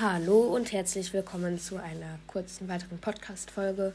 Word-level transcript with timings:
Hallo 0.00 0.40
und 0.40 0.72
herzlich 0.72 1.12
willkommen 1.12 1.56
zu 1.56 1.76
einer 1.76 2.18
kurzen 2.26 2.66
weiteren 2.66 2.98
Podcast-Folge. 2.98 3.94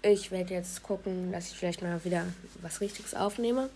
Ich 0.00 0.30
werde 0.30 0.54
jetzt 0.54 0.82
gucken, 0.82 1.30
dass 1.30 1.50
ich 1.50 1.58
vielleicht 1.58 1.82
mal 1.82 2.02
wieder 2.06 2.24
was 2.62 2.80
Richtiges 2.80 3.14
aufnehme. 3.14 3.68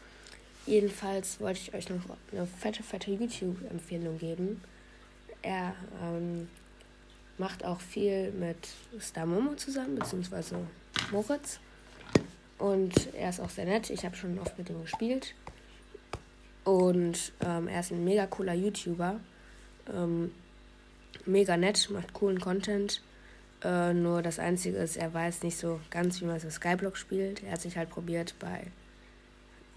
Jedenfalls 0.64 1.38
wollte 1.38 1.60
ich 1.60 1.74
euch 1.74 1.90
noch 1.90 2.00
eine 2.32 2.46
fette, 2.46 2.82
fette 2.82 3.10
YouTube-Empfehlung 3.10 4.16
geben. 4.16 4.62
Er 5.42 5.74
ähm, 6.02 6.48
macht 7.36 7.62
auch 7.62 7.80
viel 7.80 8.30
mit 8.30 8.66
Star 8.98 9.26
Momo 9.26 9.52
zusammen, 9.52 9.96
beziehungsweise 9.96 10.56
Moritz. 11.12 11.60
Und 12.56 13.12
er 13.12 13.28
ist 13.28 13.40
auch 13.40 13.50
sehr 13.50 13.66
nett. 13.66 13.90
Ich 13.90 14.06
habe 14.06 14.16
schon 14.16 14.38
oft 14.38 14.56
mit 14.56 14.70
ihm 14.70 14.80
gespielt. 14.80 15.34
Und 16.64 17.32
ähm, 17.44 17.68
er 17.68 17.80
ist 17.80 17.92
ein 17.92 18.02
mega 18.02 18.26
cooler 18.26 18.54
YouTuber. 18.54 19.20
Ähm, 19.94 20.30
mega 21.26 21.56
nett, 21.56 21.88
macht 21.90 22.12
coolen 22.12 22.40
Content. 22.40 23.02
Äh, 23.62 23.92
nur 23.92 24.22
das 24.22 24.38
Einzige 24.38 24.78
ist, 24.78 24.96
er 24.96 25.12
weiß 25.12 25.42
nicht 25.42 25.56
so 25.56 25.80
ganz, 25.90 26.20
wie 26.20 26.26
man 26.26 26.38
so 26.38 26.50
Skyblock 26.50 26.96
spielt. 26.96 27.42
Er 27.42 27.52
hat 27.52 27.60
sich 27.60 27.76
halt 27.76 27.90
probiert 27.90 28.34
bei 28.38 28.66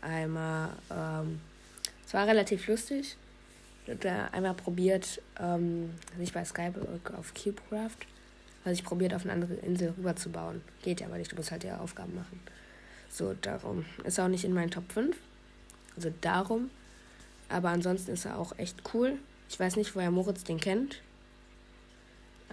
einmal, 0.01 0.69
ähm, 0.91 1.39
es 2.05 2.13
war 2.13 2.27
relativ 2.27 2.67
lustig. 2.67 3.17
Er 3.87 4.33
einmal 4.33 4.53
probiert, 4.53 5.21
ähm, 5.39 5.91
sich 6.17 6.31
bei 6.33 6.45
Skyblock 6.45 7.11
auf 7.17 7.33
CubeCraft, 7.33 8.05
also 8.63 8.79
ich 8.79 8.83
probiert, 8.83 9.13
auf 9.13 9.23
eine 9.23 9.33
andere 9.33 9.55
Insel 9.55 9.93
rüberzubauen. 9.97 10.61
Geht 10.83 11.01
ja 11.01 11.07
aber 11.07 11.17
nicht, 11.17 11.31
du 11.31 11.35
musst 11.35 11.51
halt 11.51 11.63
ja 11.63 11.79
Aufgaben 11.79 12.13
machen. 12.15 12.39
So, 13.09 13.33
darum. 13.33 13.85
Ist 14.03 14.19
auch 14.19 14.27
nicht 14.27 14.45
in 14.45 14.53
meinen 14.53 14.71
Top 14.71 14.91
5. 14.91 15.17
Also 15.95 16.13
darum. 16.21 16.69
Aber 17.49 17.69
ansonsten 17.69 18.11
ist 18.11 18.25
er 18.25 18.37
auch 18.37 18.57
echt 18.57 18.77
cool. 18.93 19.17
Ich 19.49 19.59
weiß 19.59 19.75
nicht, 19.75 19.95
woher 19.95 20.11
Moritz 20.11 20.43
den 20.43 20.59
kennt. 20.59 21.01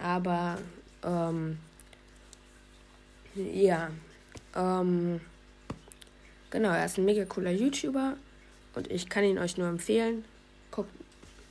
Aber, 0.01 0.57
ähm, 1.03 1.59
ja. 3.35 3.89
Ähm, 4.55 5.21
genau, 6.49 6.69
er 6.69 6.85
ist 6.85 6.97
ein 6.97 7.05
mega 7.05 7.25
cooler 7.25 7.51
YouTuber. 7.51 8.15
Und 8.75 8.91
ich 8.91 9.09
kann 9.09 9.23
ihn 9.23 9.37
euch 9.37 9.57
nur 9.57 9.67
empfehlen. 9.67 10.23
Guckt, 10.71 10.91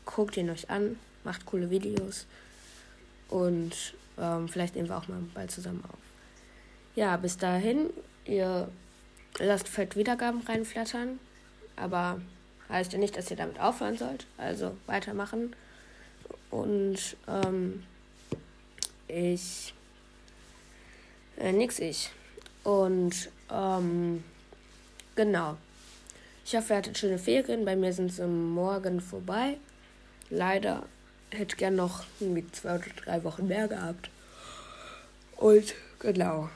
guckt 0.04 0.36
ihn 0.36 0.50
euch 0.50 0.70
an. 0.70 0.98
Macht 1.24 1.46
coole 1.46 1.70
Videos. 1.70 2.26
Und 3.28 3.94
ähm, 4.18 4.48
vielleicht 4.48 4.74
nehmen 4.76 4.88
wir 4.88 4.96
auch 4.96 5.08
mal 5.08 5.20
bald 5.34 5.50
zusammen 5.50 5.84
auf. 5.88 5.98
Ja, 6.94 7.16
bis 7.16 7.36
dahin, 7.36 7.90
ihr 8.24 8.68
lasst 9.38 9.68
fett 9.68 9.96
Wiedergaben 9.96 10.40
reinflattern. 10.42 11.18
Aber 11.76 12.20
heißt 12.68 12.92
ja 12.92 12.98
nicht, 12.98 13.16
dass 13.16 13.30
ihr 13.30 13.36
damit 13.36 13.60
aufhören 13.60 13.96
sollt. 13.96 14.26
Also 14.36 14.76
weitermachen. 14.86 15.54
Und 16.50 17.16
ähm, 17.26 17.82
ich. 19.08 19.74
Äh, 21.38 21.52
nix 21.52 21.78
ich. 21.78 22.10
Und 22.64 23.30
ähm, 23.50 24.24
genau. 25.14 25.56
Ich 26.44 26.54
hoffe, 26.56 26.72
ihr 26.72 26.78
hattet 26.78 26.98
schöne 26.98 27.18
Ferien. 27.18 27.64
Bei 27.64 27.76
mir 27.76 27.92
sind 27.92 28.12
sie 28.12 28.26
morgen 28.26 29.00
vorbei. 29.00 29.56
Leider 30.30 30.84
hätte 31.30 31.56
gern 31.56 31.76
noch 31.76 32.04
irgendwie 32.20 32.46
zwei 32.52 32.76
oder 32.76 32.84
drei 33.04 33.24
Wochen 33.24 33.48
mehr 33.48 33.68
gehabt. 33.68 34.10
Und 35.36 35.74
genau. 35.98 36.48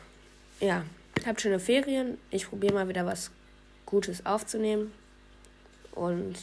Ja, 0.61 0.84
habt 1.27 1.41
schöne 1.41 1.61
Ferien. 1.61 2.19
Ich 2.30 2.48
probiere 2.48 2.75
mal 2.75 2.89
wieder 2.89 3.06
was 3.06 3.30
Gutes 3.86 4.25
aufzunehmen. 4.25 4.92
Und 5.92 6.36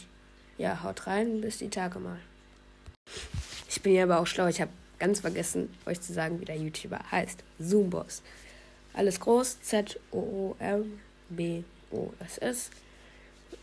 ja, 0.58 0.84
haut 0.84 1.08
rein, 1.08 1.42
bis 1.42 1.58
die 1.58 1.70
Tage 1.70 2.00
mal. 2.00 2.20
Ich 3.68 3.82
bin 3.82 3.94
ja 3.94 4.04
aber 4.04 4.20
auch 4.20 4.28
schlau. 4.28 4.48
Ich 4.48 4.62
habe 4.62 4.72
ganz 5.00 5.22
vergessen, 5.22 5.74
euch 5.86 6.02
zu 6.02 6.14
sagen, 6.14 6.40
wie 6.40 6.46
der 6.46 6.58
YouTuber 6.58 7.00
heißt. 7.12 7.44
Zoomboss. 7.60 8.22
Alles 8.94 9.20
groß. 9.20 9.62
Z-O-O-M-B-O-S-S. 9.62 10.60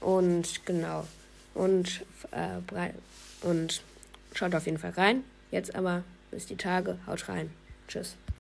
Und 0.01 0.67
genau. 0.67 1.07
Und, 1.55 2.05
äh, 2.33 2.59
und 3.43 3.83
schaut 4.35 4.55
auf 4.55 4.67
jeden 4.67 4.79
Fall 4.79 4.91
rein. 4.91 5.25
Jetzt 5.51 5.75
aber 5.75 6.05
bis 6.31 6.47
die 6.47 6.57
Tage. 6.57 6.99
Haut 7.07 7.29
rein. 7.29 7.51
Tschüss. 7.89 8.17